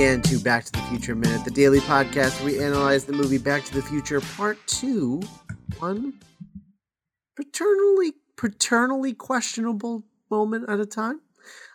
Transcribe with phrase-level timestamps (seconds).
[0.00, 3.36] Again to Back to the Future Minute, the daily podcast where we analyze the movie
[3.36, 5.20] Back to the Future Part 2,
[5.78, 6.14] one
[7.36, 11.20] paternally paternally questionable moment at a time.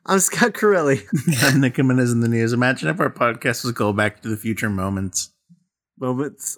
[0.08, 1.04] I'm Scott Corelli.
[1.44, 2.52] I'm Nick Jimenez in the news.
[2.52, 5.32] Imagine if our podcast was go back to the future moments.
[6.00, 6.58] Moments.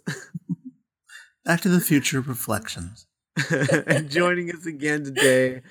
[1.43, 3.07] Back to the future reflections.
[3.51, 5.63] and joining us again today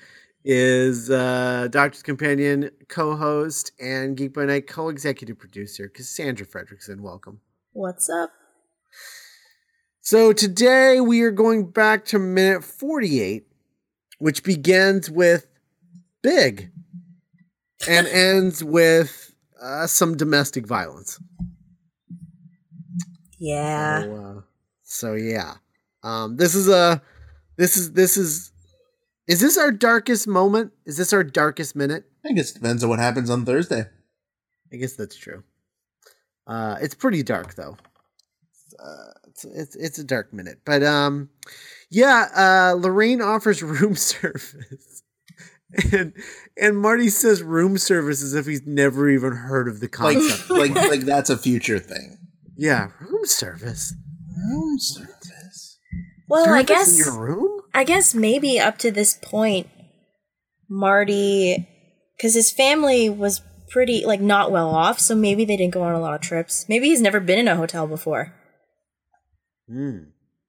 [0.49, 7.01] is uh, Doctor's Companion co-host and Geek by Night co-executive producer Cassandra Fredrickson.
[7.01, 7.41] Welcome.
[7.73, 8.31] What's up?
[9.99, 13.45] So today we are going back to minute 48,
[14.19, 15.47] which begins with
[16.21, 16.71] Big
[17.85, 21.19] and ends with uh, some domestic violence.
[23.37, 24.01] Yeah.
[24.01, 24.41] So, uh,
[24.83, 25.55] so yeah,
[26.03, 27.01] um, this is a
[27.57, 28.53] this is this is
[29.27, 30.71] is this our darkest moment?
[30.85, 32.05] Is this our darkest minute?
[32.25, 33.85] I guess it depends on what happens on Thursday.
[34.71, 35.43] I guess that's true.
[36.45, 37.77] Uh, it's pretty dark though.
[38.79, 41.29] Uh, it's, it's it's a dark minute, but um,
[41.89, 42.27] yeah.
[42.35, 45.03] Uh, Lorraine offers room service,
[45.91, 46.13] and
[46.55, 50.49] and Marty says room service as if he's never even heard of the concept.
[50.49, 52.17] like, like that's a future thing.
[52.55, 53.93] yeah, room service.
[54.49, 55.79] Room service.
[56.29, 57.56] Well, I guess in your room.
[57.77, 59.67] I guess maybe up to this point,
[60.67, 61.67] Marty,
[62.17, 65.93] because his family was pretty like not well off, so maybe they didn't go on
[65.93, 66.65] a lot of trips.
[66.67, 68.33] Maybe he's never been in a hotel before.
[69.69, 70.05] Hmm.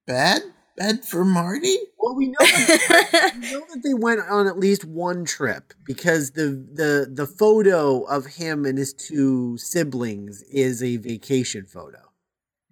[0.07, 0.41] Bad?
[0.75, 1.77] Bad for Marty?
[1.99, 6.31] Well, we know that, we know that they went on at least one trip because
[6.31, 11.99] the the the photo of him and his two siblings is a vacation photo.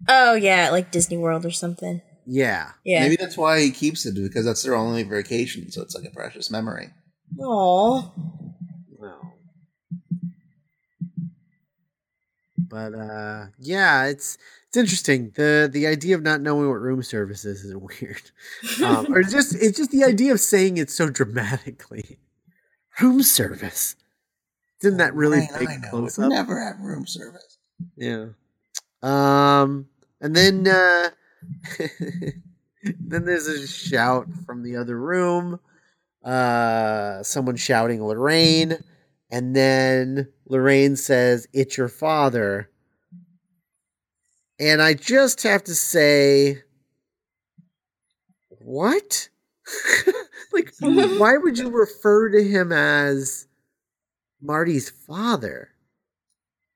[0.09, 2.02] oh yeah, like Disney World or something.
[2.30, 2.72] Yeah.
[2.83, 2.99] Yeah.
[3.04, 6.11] Maybe that's why he keeps it because that's their only vacation, so it's like a
[6.14, 6.89] precious memory.
[7.39, 8.02] Aw.
[8.99, 9.33] No.
[12.58, 15.32] But uh yeah, it's it's interesting.
[15.36, 18.32] The the idea of not knowing what room service is is weird.
[18.83, 22.20] Um, or just it's just the idea of saying it so dramatically.
[23.02, 23.95] Room service.
[24.82, 26.30] Didn't that really Ryan, big I close up?
[26.30, 27.58] never have room service.
[27.95, 28.27] Yeah.
[29.02, 29.88] Um
[30.20, 31.11] and then uh
[32.99, 35.59] then there's a shout from the other room.
[36.23, 38.77] Uh someone shouting Lorraine
[39.30, 42.70] and then Lorraine says it's your father.
[44.59, 46.64] And I just have to say
[48.49, 49.30] what?
[50.53, 53.47] like why would you refer to him as
[54.42, 55.70] Marty's father?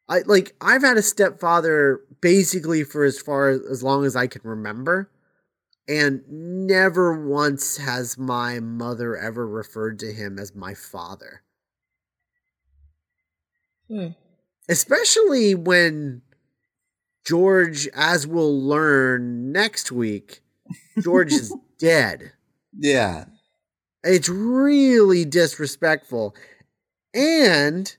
[0.08, 4.28] I like I've had a stepfather basically for as far as, as long as I
[4.28, 5.10] can remember.
[5.88, 11.42] And never once has my mother ever referred to him as my father.
[13.90, 14.10] Hmm.
[14.70, 16.22] Especially when
[17.26, 20.42] George, as we'll learn next week,
[21.02, 22.32] George is dead.
[22.78, 23.26] Yeah.
[24.04, 26.36] It's really disrespectful.
[27.14, 27.96] And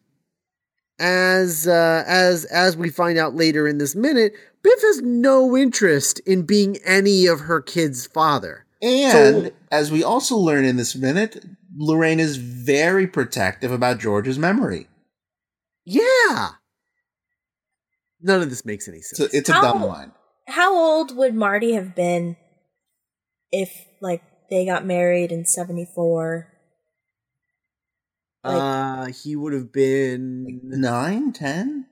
[0.98, 4.32] as uh, as as we find out later in this minute,
[4.62, 8.66] Biff has no interest in being any of her kids' father.
[8.80, 9.12] And
[9.47, 11.44] so, as we also learn in this minute,
[11.76, 14.88] Lorraine is very protective about George's memory.
[15.84, 16.50] Yeah.
[18.20, 19.19] None of this makes any sense.
[19.19, 20.12] So it's a how, dumb line.
[20.48, 22.36] How old would Marty have been
[23.50, 23.70] if
[24.00, 26.51] like they got married in 74?
[28.44, 31.86] Like, uh, he would have been nine, ten,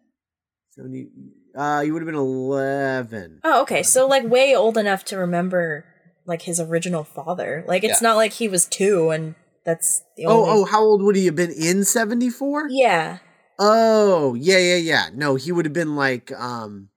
[0.71, 1.09] seventy.
[1.55, 3.41] Uh, he would have been eleven.
[3.45, 3.83] Oh, okay.
[3.83, 5.85] So like way old enough to remember
[6.27, 7.65] like his original father.
[7.67, 8.09] Like it's yeah.
[8.09, 9.35] not like he was two and
[9.65, 10.51] that's the oh, only.
[10.51, 12.67] Oh, oh, how old would he have been in seventy four?
[12.69, 13.19] Yeah.
[13.59, 15.09] Oh, yeah, yeah, yeah.
[15.15, 16.89] No, he would have been like, um,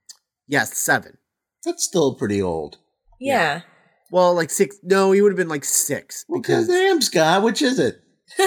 [0.48, 1.18] yes, yeah, seven.
[1.66, 2.78] That's still pretty old.
[3.20, 3.34] Yeah.
[3.38, 3.62] yeah.
[4.12, 4.78] Well, like six.
[4.82, 6.24] No, he would have been like six.
[6.28, 8.03] Well, because damn, Scott, which is it?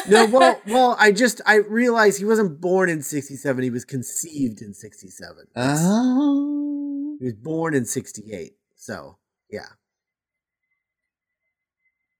[0.08, 4.62] No, well, well, I just I realized he wasn't born in 67, he was conceived
[4.62, 5.36] in 67.
[5.56, 7.16] Oh.
[7.18, 8.52] He was born in 68.
[8.74, 9.18] So,
[9.50, 9.66] yeah.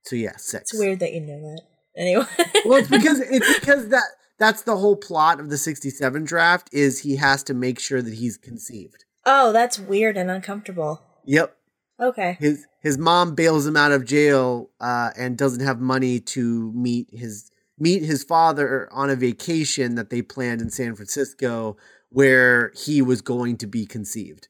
[0.05, 0.63] So yeah, 6.
[0.63, 1.63] It's weird that you know that.
[1.97, 2.27] Anyway.
[2.65, 4.05] well, it's because it's because that
[4.39, 8.15] that's the whole plot of the 67 draft is he has to make sure that
[8.15, 9.05] he's conceived.
[9.25, 11.03] oh, that's weird and uncomfortable.
[11.25, 11.56] Yep.
[12.01, 12.37] Okay.
[12.39, 17.09] His his mom bails him out of jail uh, and doesn't have money to meet
[17.11, 21.77] his meet his father on a vacation that they planned in San Francisco
[22.11, 24.49] where he was going to be conceived.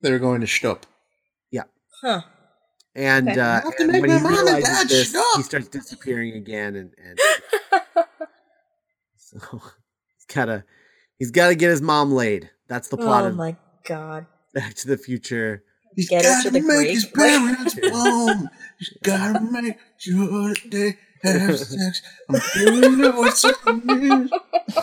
[0.00, 0.82] They're going to Stupp.
[2.02, 2.20] Huh.
[2.94, 3.40] And, Okay.
[3.40, 5.36] uh, I'll have to and when he mom and realizes this, stop.
[5.36, 7.18] he starts disappearing again, and, and
[9.16, 10.64] so he's gotta
[11.18, 12.50] He's got to get his mom laid.
[12.68, 13.56] That's the plot Oh of my
[13.86, 14.26] god.
[14.52, 15.64] Back to the Future.
[15.96, 16.90] He's Get her gotta the make Greek.
[16.90, 18.48] his parents bloom.
[18.78, 22.02] He's gotta make sure that they have sex.
[22.28, 23.42] I'm feeling it what's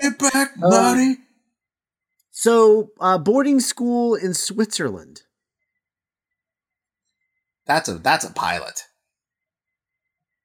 [0.00, 1.16] Get back, Um, buddy.
[2.30, 5.22] So, uh, boarding school in Switzerland.
[7.66, 8.82] That's a that's a pilot.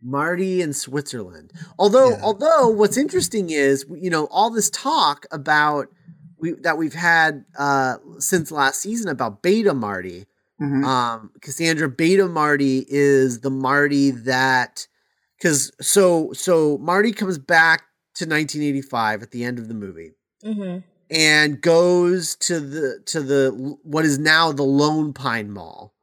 [0.03, 1.51] Marty in Switzerland.
[1.77, 2.19] Although, Yeah.
[2.23, 5.87] although what's interesting is, you know, all this talk about
[6.41, 10.25] we that we've had uh, since last season about Beta Marty.
[10.61, 10.85] Mhm.
[10.85, 14.87] Um, Cassandra Beta Marty is the Marty that
[15.37, 17.83] because so so Marty comes back
[18.15, 20.11] to 1985 at the end of the movie
[20.43, 20.79] hmm
[21.09, 25.93] and goes to the to the what is now the Lone Pine Mall.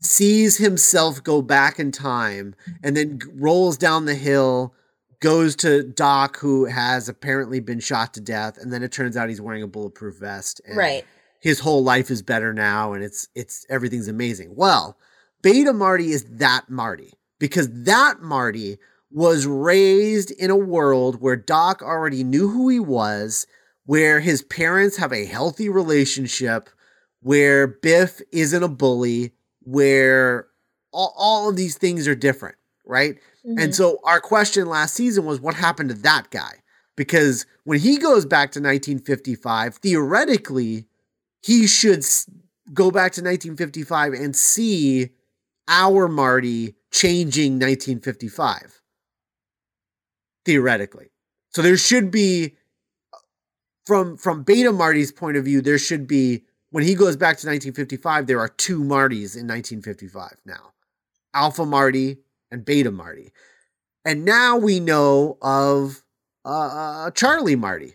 [0.00, 4.74] Sees himself go back in time and then g- rolls down the hill,
[5.22, 9.30] goes to Doc, who has apparently been shot to death, and then it turns out
[9.30, 10.60] he's wearing a bulletproof vest.
[10.66, 11.06] And Right.
[11.40, 14.54] His whole life is better now, and it's it's everything's amazing.
[14.54, 14.98] Well,
[15.42, 18.78] Beta Marty is that Marty because that Marty
[19.10, 23.46] was raised in a world where Doc already knew who he was,
[23.86, 26.70] where his parents have a healthy relationship,
[27.20, 29.32] where Biff isn't a bully,
[29.62, 30.46] where
[30.92, 33.18] all, all of these things are different, right?
[33.44, 33.70] And mm-hmm.
[33.72, 36.62] so our question last season was what happened to that guy?
[36.96, 40.86] Because when he goes back to 1955, theoretically,
[41.42, 42.28] he should s-
[42.72, 45.10] go back to 1955 and see
[45.68, 48.80] our Marty changing 1955.
[50.44, 51.10] Theoretically.
[51.50, 52.56] So there should be
[53.12, 53.18] uh,
[53.86, 57.46] from from Beta Marty's point of view, there should be when he goes back to
[57.46, 60.72] 1955, there are two Martys in 1955 now.
[61.34, 62.18] Alpha Marty
[62.52, 63.32] and Beta Marty.
[64.04, 66.02] And now we know of
[66.44, 67.94] uh, Charlie Marty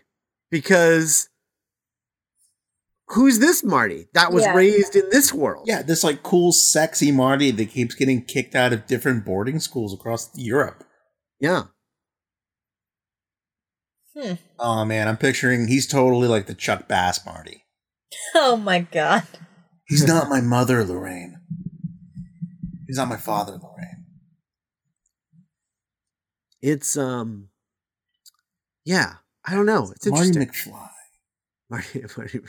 [0.50, 1.28] because
[3.08, 4.54] who's this Marty that was Yeah.
[4.54, 5.64] raised in this world?
[5.66, 9.94] Yeah, this like cool, sexy Marty that keeps getting kicked out of different boarding schools
[9.94, 10.84] across Europe.
[11.40, 11.64] Yeah.
[14.16, 14.34] Hmm.
[14.58, 17.64] Oh man, I'm picturing he's totally like the Chuck Bass Marty.
[18.34, 19.24] Oh my god.
[19.86, 21.36] He's not my mother, Lorraine.
[22.86, 23.97] He's not my father, Lorraine.
[26.62, 27.48] It's um
[28.84, 29.14] yeah,
[29.44, 29.92] I don't know.
[29.94, 30.72] It's Marty interesting.
[30.72, 30.88] McFly.
[31.70, 32.40] Marty, Marty,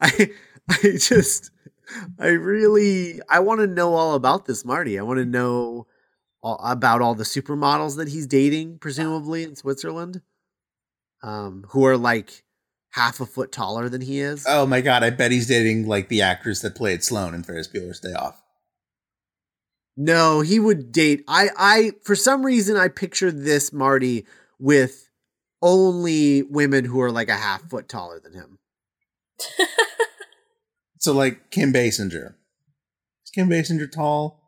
[0.00, 0.30] I
[0.68, 1.50] I just
[2.18, 4.98] I really I want to know all about this Marty.
[4.98, 5.86] I want to know
[6.42, 10.22] all, about all the supermodels that he's dating, presumably in Switzerland,
[11.22, 12.44] um, who are like
[12.90, 14.44] half a foot taller than he is.
[14.48, 17.68] Oh my god, I bet he's dating like the actress that played Sloane in Ferris
[17.68, 18.40] Bueller's Day Off.
[20.02, 21.24] No, he would date.
[21.28, 24.24] I I for some reason I picture this Marty
[24.58, 25.10] with
[25.60, 28.58] only women who are like a half foot taller than him.
[31.00, 32.34] So like Kim Basinger.
[33.24, 34.38] Is Kim Basinger tall?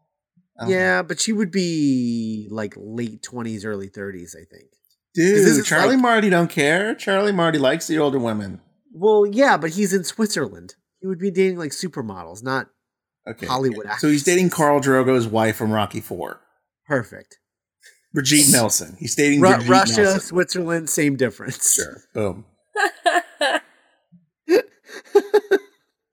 [0.58, 0.74] Don't know.
[0.74, 4.68] Yeah, but she would be like late twenties, early thirties, I think.
[5.14, 6.94] Dude, Charlie like- Marty don't care.
[6.94, 8.60] Charlie Marty likes the older women.
[8.92, 10.74] Well, yeah, but he's in Switzerland.
[11.00, 12.66] He would be dating like supermodels, not
[13.28, 13.46] Okay.
[13.46, 14.50] Hollywood So he's dating.
[14.50, 16.40] Carl Drogo's wife from Rocky Four.
[16.86, 17.38] perfect.
[18.14, 18.96] Brigitte Nielsen.
[18.98, 20.20] He's dating Ru- Russia, Nelson.
[20.20, 21.72] Switzerland, same difference.
[21.74, 21.96] Sure.
[22.12, 22.44] Boom.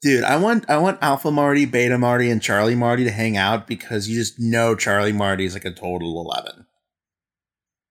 [0.01, 3.67] Dude, I want I want Alpha Marty, Beta Marty, and Charlie Marty to hang out
[3.67, 6.65] because you just know Charlie Marty is like a total eleven.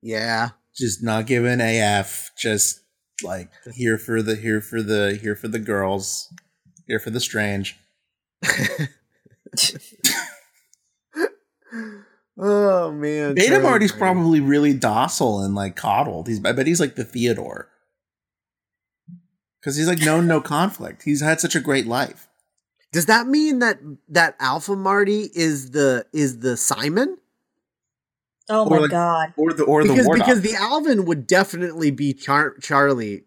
[0.00, 0.50] Yeah.
[0.74, 2.80] Just not giving AF, just
[3.22, 6.32] like here for the here for the here for the girls,
[6.86, 7.76] here for the strange.
[12.40, 13.34] Oh man.
[13.34, 13.98] Beta Marty's Marty.
[13.98, 16.28] probably really docile and like coddled.
[16.28, 17.68] He's I bet he's like the Theodore.
[19.60, 21.02] Because he's like known no conflict.
[21.02, 22.28] He's had such a great life.
[22.92, 27.18] Does that mean that that Alpha Marty is the is the Simon?
[28.48, 29.34] oh Or my like- god.
[29.36, 33.24] Or the or the Because war because the Alvin would definitely be Char- Charlie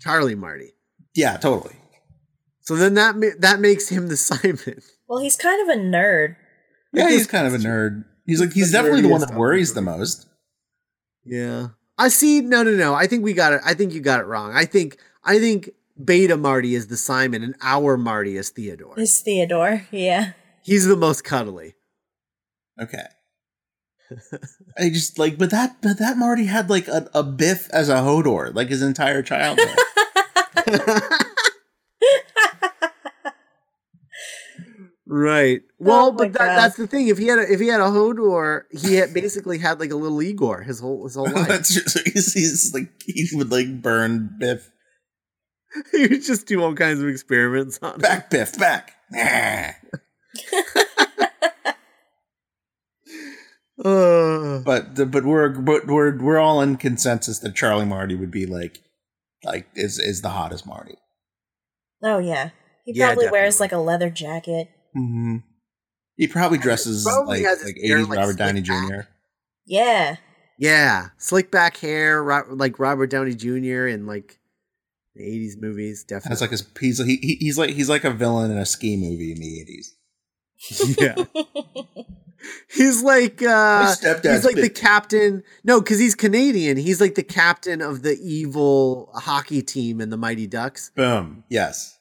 [0.00, 0.72] Charlie Marty.
[1.14, 1.76] Yeah, totally.
[2.62, 4.80] So then that ma- that makes him the Simon.
[5.08, 6.36] Well, he's kind of a nerd.
[6.92, 8.04] Yeah, he's kind of a nerd.
[8.24, 10.26] He's like he's the definitely the one that worries the most.
[11.24, 11.68] Yeah.
[11.98, 12.40] I see.
[12.40, 12.94] No, no, no.
[12.94, 13.60] I think we got it.
[13.64, 14.52] I think you got it wrong.
[14.54, 15.70] I think I think
[16.02, 18.98] Beta Marty is the Simon and our Marty is Theodore.
[18.98, 19.86] Is Theodore.
[19.90, 20.32] Yeah.
[20.62, 21.74] He's the most cuddly.
[22.80, 23.04] Okay.
[24.78, 27.96] I just like, but that, but that Marty had like a, a Biff as a
[27.96, 29.76] Hodor, like his entire childhood.
[35.08, 35.62] Right.
[35.78, 37.06] Well, Oh but that, that's the thing.
[37.08, 39.96] If he had a, if he had a Hodor, he had basically had like a
[39.96, 41.46] little Igor his whole his whole life.
[41.48, 44.68] That's just he's, he's like he would like burn Biff
[45.92, 48.00] he would just do all kinds of experiments on him.
[48.00, 48.94] back, Biff back.
[53.84, 58.46] Uh, But but we're but we're we're all in consensus that Charlie Marty would be
[58.46, 58.80] like
[59.44, 60.96] like is is the hottest Marty.
[62.02, 62.50] Oh yeah.
[62.84, 64.68] He Yeah, probably wears like a leather jacket.
[64.96, 65.36] Mm-hmm.
[66.16, 69.00] He probably dresses Probably like has his like hair, eighties like, Robert Downey slicked Jr.
[69.66, 70.16] Yeah.
[70.58, 73.86] yeah, slick back hair, like Robert Downey Jr.
[73.86, 74.38] in like
[75.14, 76.04] the '80s movies.
[76.04, 76.28] Definitely.
[76.30, 78.96] that's like his he's he, he- he's like he's like a villain in a ski
[78.96, 79.94] movie in the eighties.
[80.98, 81.16] yeah.
[82.68, 85.42] He's like uh he's like the captain.
[85.64, 86.76] No, because he's Canadian.
[86.76, 90.90] He's like the captain of the evil hockey team in the Mighty Ducks.
[90.94, 91.42] Boom.
[91.48, 91.95] Yes.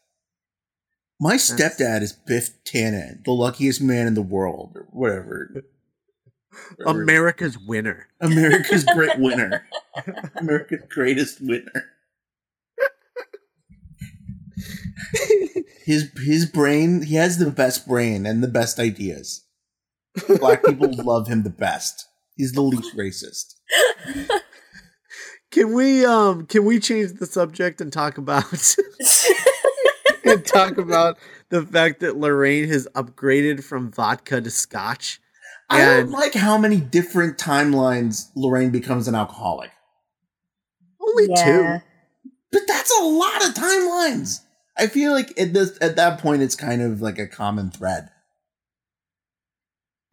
[1.19, 5.63] My stepdad is Biff Tannen, the luckiest man in the world, or whatever.
[6.86, 8.07] America's winner.
[8.19, 9.65] America's great winner.
[10.36, 11.91] America's greatest winner.
[15.86, 19.45] his his brain, he has the best brain and the best ideas.
[20.39, 22.07] Black people love him the best.
[22.36, 23.55] He's the least racist.
[25.51, 28.45] Can we um can we change the subject and talk about
[30.25, 31.17] and talk about
[31.50, 35.20] the fact that Lorraine has upgraded from vodka to scotch?
[35.70, 39.72] I don't like how many different timelines Lorraine becomes an alcoholic.
[41.01, 41.79] only yeah.
[42.51, 44.41] But that's a lot of timelines.
[44.77, 48.10] I feel like at this at that point it's kind of like a common thread.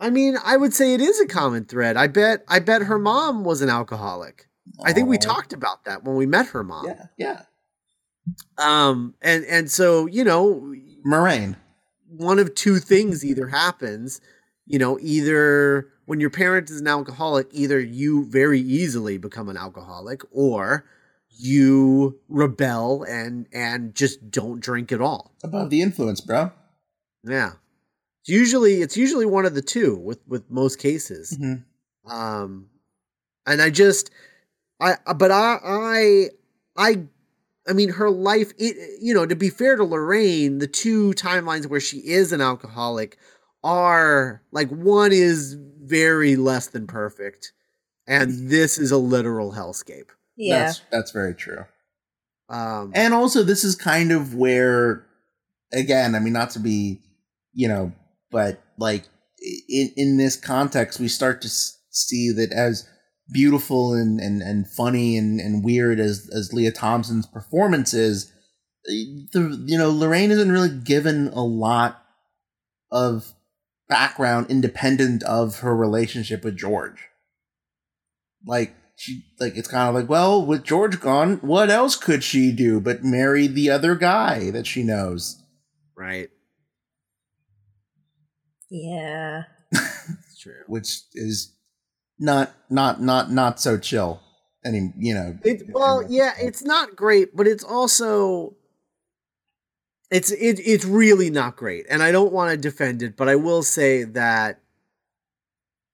[0.01, 1.97] I mean, I would say it is a common thread.
[1.97, 4.49] I bet I bet her mom was an alcoholic.
[4.85, 6.87] I think we talked about that when we met her mom.
[6.87, 7.43] Yeah, yeah.
[8.59, 10.75] Um and and so, you know,
[11.05, 11.57] Moraine.
[12.09, 14.21] one of two things either happens.
[14.67, 19.57] You know, either when your parent is an alcoholic, either you very easily become an
[19.57, 20.85] alcoholic or
[21.31, 25.35] you rebel and and just don't drink at all.
[25.43, 26.53] Above the influence, bro.
[27.25, 27.53] Yeah.
[28.21, 31.37] It's usually it's usually one of the two with with most cases.
[31.37, 31.65] Mhm.
[32.09, 32.69] Um
[33.47, 34.11] and I just
[34.81, 36.29] I but I I
[36.77, 36.99] I
[37.69, 41.67] I mean her life it you know to be fair to Lorraine the two timelines
[41.67, 43.19] where she is an alcoholic
[43.63, 47.53] are like one is very less than perfect
[48.07, 50.09] and this is a literal hellscape.
[50.37, 50.65] Yeah.
[50.65, 51.65] That's that's very true.
[52.49, 55.07] Um And also this is kind of where
[55.73, 57.01] again, I mean not to be,
[57.53, 57.93] you know,
[58.31, 59.05] but like
[59.69, 62.89] in in this context we start to see that as
[63.31, 68.33] beautiful and and, and funny and, and weird as as Lea Thompson's performance is,
[68.85, 72.03] the you know, Lorraine isn't really given a lot
[72.91, 73.33] of
[73.89, 77.09] background independent of her relationship with George.
[78.47, 82.53] Like she like it's kind of like, well, with George gone, what else could she
[82.53, 85.39] do but marry the other guy that she knows?
[85.97, 86.31] right.
[88.71, 89.45] Yeah.
[90.41, 90.65] True.
[90.67, 91.55] Which is
[92.23, 94.21] not not not not so chill.
[94.65, 98.55] Any you know It, well, yeah, it's not great, but it's also
[100.11, 103.35] it's it, it's really not great, and I don't want to defend it, but I
[103.35, 104.61] will say that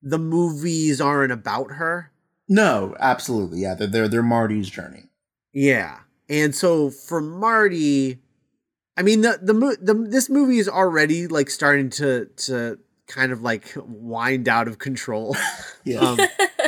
[0.03, 2.13] the movies aren't about her.
[2.47, 3.61] No, absolutely.
[3.61, 5.05] Yeah, they're they're, they're Marty's journey.
[5.55, 8.19] Yeah, and so for Marty,
[8.99, 13.33] I mean the the mo- the this movie is already like starting to to kind
[13.33, 15.37] of like wind out of control.
[15.85, 16.01] Yeah.
[16.01, 16.21] Um,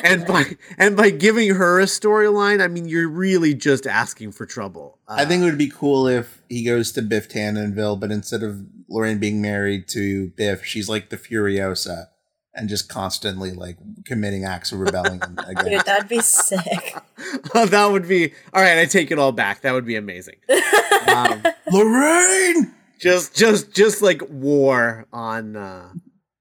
[0.03, 0.45] and by
[0.79, 4.99] and by giving her a storyline, I mean you're really just asking for trouble.
[5.07, 8.43] I Uh, think it would be cool if he goes to Biff Tannenville, but instead
[8.43, 12.07] of Lorraine being married to Biff, she's like the Furiosa
[12.55, 15.71] and just constantly like committing acts of rebellion again.
[15.73, 16.97] Dude, that'd be sick.
[17.55, 18.79] oh, that would be all right.
[18.79, 19.61] I take it all back.
[19.61, 20.37] That would be amazing.
[21.09, 22.73] Um, Lorraine!
[22.99, 25.57] just, just, just like war on.
[25.57, 25.93] Uh...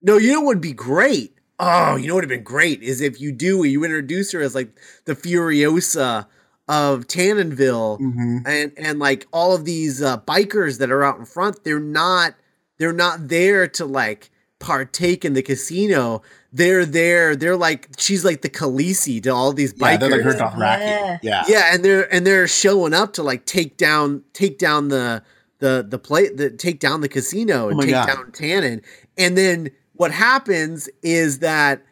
[0.02, 1.36] No, you know what would be great?
[1.60, 4.42] Oh, you know what would have been great is if you do you introduce her
[4.42, 4.70] as like
[5.06, 6.26] the Furiosa
[6.68, 8.38] of Tannenville, Mm-hmm.
[8.46, 11.64] and and like all of these uh, bikers that are out in front.
[11.64, 12.36] They're not.
[12.78, 14.30] They're not there to like
[14.60, 16.22] partake in the casino.
[16.54, 17.36] They're there.
[17.36, 20.00] They're like she's like the Khaleesi to all these Yeah, bikers.
[20.00, 20.50] they're like her Yeah.
[20.52, 21.20] Dothraki.
[21.24, 21.44] Yeah.
[21.48, 25.24] Yeah, and they're and they're showing up to like take down take down the
[25.60, 28.08] the the play the take down the casino and Oh take God.
[28.08, 28.82] down Tannen.
[29.18, 31.84] And then what happens is that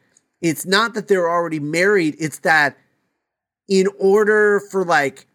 [0.42, 2.78] it's not that they're already married, it's that
[3.68, 5.28] in order for like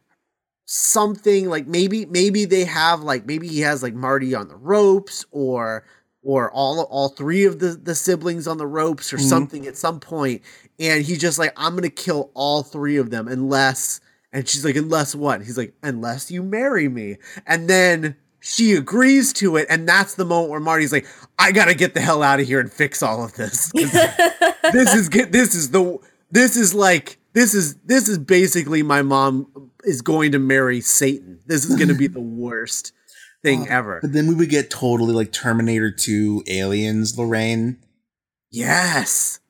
[0.65, 5.23] something like maybe maybe they have like maybe he has like Marty on the ropes
[5.33, 5.85] or
[6.23, 9.29] or all all three of the the siblings on the ropes or Mhm.
[9.29, 10.41] something at some point
[10.79, 14.01] and he's just like i'm gonna kill all three of them unless
[14.33, 19.33] and she's like unless what he's like unless you marry me and then she agrees
[19.33, 21.07] to it and that's the moment where marty's like
[21.39, 23.71] i gotta get the hell out of here and fix all of this.
[24.73, 25.99] This is this is the
[26.31, 31.41] this is like this is this is basically my mom is going to marry satan.
[31.47, 32.93] This is going to be the worst
[33.43, 33.99] thing Oh, ever.
[34.01, 37.79] But then we would get totally like Terminator 2 aliens, Lorraine.
[38.51, 39.41] yes.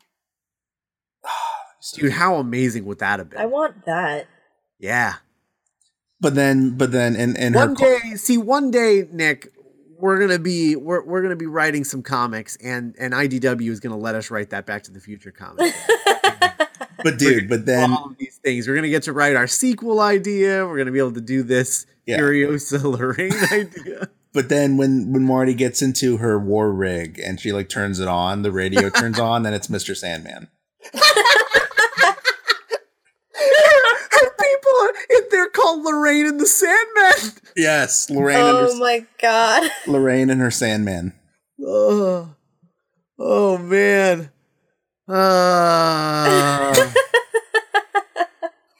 [1.25, 1.31] Ah,
[1.95, 3.41] Dude how amazing would that have been?
[3.41, 4.27] I want that.
[4.79, 5.17] yeah
[6.23, 9.53] But then, but then, and and one day see one day nick
[9.99, 13.97] we're gonna be we're, we're gonna be writing some comics and and idw is gonna
[13.97, 15.75] let us write that back to the future comic
[17.05, 20.01] but dude, but then all of these things we're gonna get to write our sequel
[20.01, 22.19] idea we're gonna be able to do this Yeah.
[22.19, 27.53] Furiosa Lorraine idea But then when when Marty gets into her war rig and she
[27.53, 29.95] like turns it on, the radio turns on, then it's Mr.
[29.97, 30.49] Sandman.
[33.35, 37.33] Her people, if they're called Lorraine and the Sandman.
[37.57, 39.71] Yes, Lorraine and oh her, my god.
[39.87, 41.13] Lorraine and her Sandman.
[41.65, 42.35] Oh,
[43.19, 44.31] oh man.
[45.09, 46.73] Uh,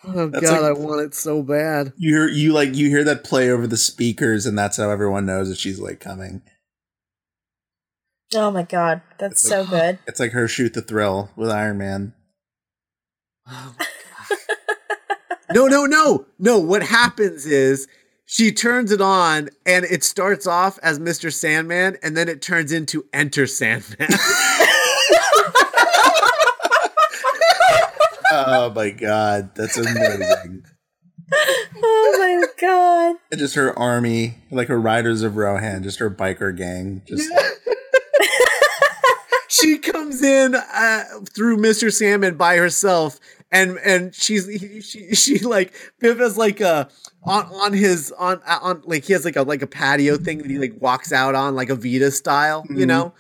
[0.05, 1.93] oh That's god, like- I want it so bad.
[1.97, 5.27] You hear you like you hear that play over the speakers, and that's how everyone
[5.27, 6.43] knows that she's like coming.
[8.35, 9.03] Oh my god.
[9.19, 9.99] That's so good.
[10.07, 12.15] It's like her Shoot to Thrill with Iron Man.
[13.47, 13.89] Oh, my God.
[15.55, 16.59] No, no, no, no.
[16.59, 17.87] What happens is
[18.25, 21.33] she turns it on, and it starts off as Mr.
[21.33, 24.09] Sandman, and then it turns into Enter Sandman.
[28.33, 30.65] oh my god, that's amazing!
[31.85, 33.17] Oh my god.
[33.31, 37.03] and just her army, like her Riders of Rohan, just her biker gang.
[37.07, 37.29] Just
[39.49, 41.93] she comes in uh, through Mr.
[41.93, 43.19] Sandman by herself,
[43.53, 46.89] and and she's he, she she like Biff has like a
[47.23, 50.51] on on his on on like he has like a like a patio thing that
[50.51, 52.89] he like walks out on like Evita style, you Mhm.
[52.89, 53.13] know,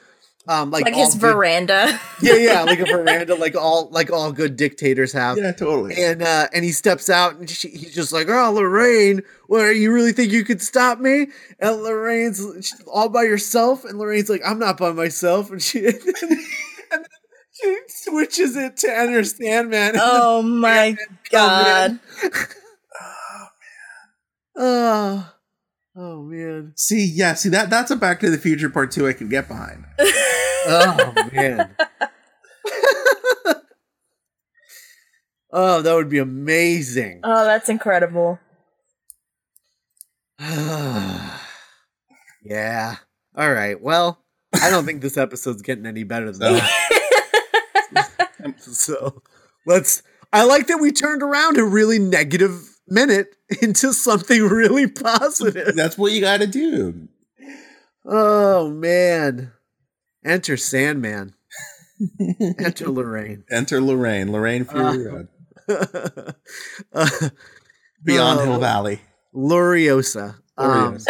[0.48, 2.00] um like, Like his good- veranda.
[2.22, 5.36] yeah yeah like a veranda like all like all good dictators have.
[5.38, 5.94] yeah, totally.
[6.02, 9.76] And uh, and he steps out and she, he's just like, "Oh, Lorraine, what?
[9.76, 11.28] You really think you could stop me?"
[11.60, 15.94] And Lorraine's all by herself, and Lorraine's like, "I'm not by myself," and she and
[16.90, 17.04] then
[17.62, 19.94] she switches it to Enter Sandman.
[19.98, 20.96] Oh my
[21.30, 21.98] god.
[23.00, 23.48] Oh,
[24.58, 25.26] man.
[25.26, 25.32] oh
[25.94, 26.72] Oh man.
[26.76, 29.48] See, yeah, see that that's a Back to the Future Part Two I can get
[29.48, 29.84] behind.
[30.66, 31.74] Oh man.
[35.52, 37.20] oh, that would be amazing.
[37.24, 38.38] Oh, that's incredible.
[40.40, 41.36] yeah.
[43.36, 43.80] All right.
[43.80, 44.18] Well,
[44.54, 46.54] I don't think this episode's getting any better than No.
[46.54, 46.91] that.
[48.58, 49.22] So
[49.66, 50.02] let's.
[50.32, 55.74] I like that we turned around a really negative minute into something really positive.
[55.76, 57.08] That's what you got to do.
[58.04, 59.52] Oh man.
[60.24, 61.34] Enter Sandman.
[62.58, 63.44] Enter Lorraine.
[63.50, 65.26] Enter Lorraine, Lorraine Fury
[65.68, 66.32] Uh,
[66.92, 67.08] uh,
[68.04, 69.00] Beyond oh, Hill Valley.
[69.34, 70.36] Loriosa.
[70.56, 71.06] Um, Oreos.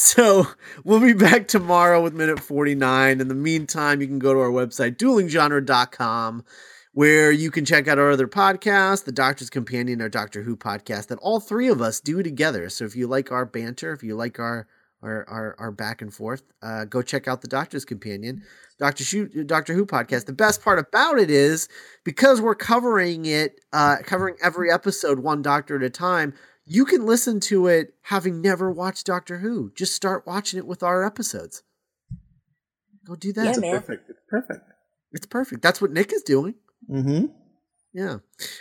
[0.00, 0.46] So
[0.84, 3.20] we'll be back tomorrow with minute 49.
[3.20, 6.44] In the meantime, you can go to our website, duelinggenre.com,
[6.92, 11.08] where you can check out our other podcasts, The Doctor's Companion, our Doctor Who podcast
[11.08, 12.68] that all three of us do together.
[12.68, 14.68] So if you like our banter, if you like our
[15.02, 18.44] our our, our back and forth, uh, go check out The Doctor's Companion,
[18.78, 20.26] Doctor Who, Doctor Who podcast.
[20.26, 21.68] The best part about it is
[22.04, 26.34] because we're covering it, uh, covering every episode one doctor at a time,
[26.68, 29.72] you can listen to it having never watched Doctor Who.
[29.74, 31.62] Just start watching it with our episodes.
[33.06, 33.44] Go do that.
[33.44, 33.72] Yeah, It's man.
[33.80, 34.10] perfect.
[34.10, 34.60] It's perfect.
[35.12, 35.62] It's perfect.
[35.62, 36.54] That's what Nick is doing.
[36.90, 37.26] Mm-hmm.
[37.94, 38.18] Yeah.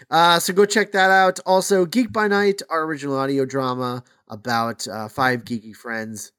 [0.10, 1.40] Uh, so go check that out.
[1.46, 6.32] Also, Geek by Night, our original audio drama about uh, five geeky friends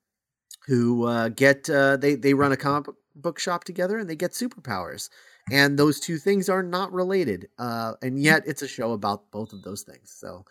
[0.66, 4.16] who uh, get uh, they they run a comic book- book shop together and they
[4.16, 5.10] get superpowers.
[5.50, 7.48] And those two things are not related.
[7.58, 10.10] Uh, and yet it's a show about both of those things.
[10.14, 10.44] So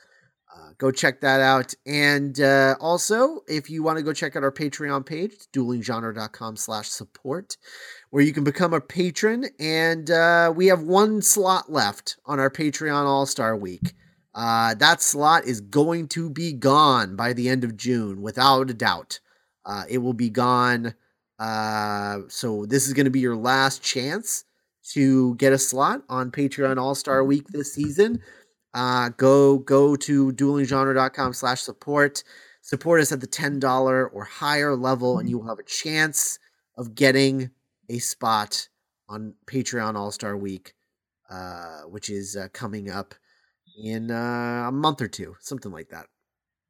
[0.56, 1.74] uh, go check that out.
[1.86, 6.88] And uh, also, if you want to go check out our Patreon page, duelinggenre.com slash
[6.88, 7.58] support,
[8.10, 9.46] where you can become a patron.
[9.60, 13.94] And uh, we have one slot left on our Patreon All-Star Week.
[14.34, 18.74] Uh, that slot is going to be gone by the end of June, without a
[18.74, 19.20] doubt.
[19.66, 20.94] Uh, it will be gone.
[21.40, 24.44] So this is going to be your last chance
[24.92, 28.22] to get a slot on Patreon All Star Week this season.
[28.74, 32.24] Uh, go go to duelinggenre.com slash support.
[32.62, 36.38] support us at the $10 or higher level, and you will have a chance
[36.78, 37.50] of getting
[37.90, 38.68] a spot
[39.10, 40.74] on Patreon All Star Week,
[41.30, 43.16] uh, which is uh, coming up
[43.82, 46.08] in uh, a month or two, something like that.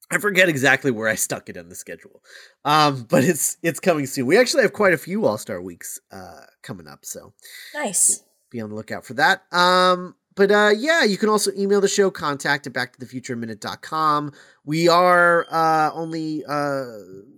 [0.10, 2.22] I forget exactly where I stuck it in the schedule,
[2.64, 4.26] um, but it's it's coming soon.
[4.28, 7.34] We actually have quite a few All Star weeks uh, coming up, so
[7.74, 8.24] Nice.
[8.52, 9.42] be on the lookout for that.
[9.52, 14.32] Um, but uh, yeah, you can also email the show contact at backtothefutureminute.com.
[14.66, 16.86] We are uh, only uh,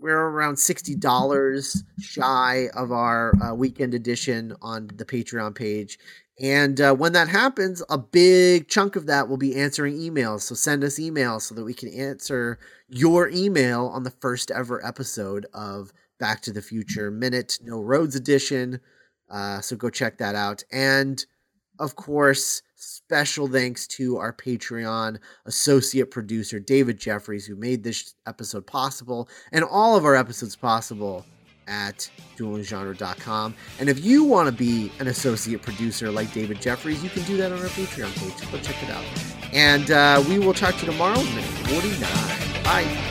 [0.01, 5.97] we're around sixty dollars shy of our uh, weekend edition on the Patreon page.
[6.41, 10.41] And uh, when that happens, a big chunk of that will be answering emails.
[10.41, 12.59] So send us emails so that we can answer
[12.89, 18.15] your email on the first ever episode of Back to the Future Minute No Roads
[18.15, 18.81] edition.
[19.29, 20.63] Uh, so go check that out.
[20.71, 21.25] And
[21.77, 22.61] of course,
[23.09, 25.17] special thanks to our Patreon
[25.47, 31.25] associate producer, David Jeffries, who made this episode possible and all of our episodes possible
[31.67, 33.55] at duelinggenre.com.
[33.79, 37.35] And if you want to be an associate producer like David Jeffries, you can do
[37.37, 38.51] that on our Patreon page.
[38.51, 39.03] Go check it out.
[39.53, 42.63] And uh, we will talk to you tomorrow, minute 49.
[42.63, 43.08] Bye.